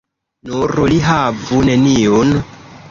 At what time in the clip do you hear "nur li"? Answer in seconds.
0.51-0.97